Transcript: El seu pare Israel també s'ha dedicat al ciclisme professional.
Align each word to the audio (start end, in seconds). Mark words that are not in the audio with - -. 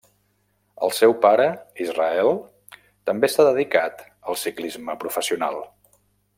El 0.85 0.93
seu 0.99 1.13
pare 1.25 1.45
Israel 1.85 2.31
també 3.11 3.31
s'ha 3.33 3.47
dedicat 3.51 4.03
al 4.31 4.41
ciclisme 4.47 5.01
professional. 5.07 5.63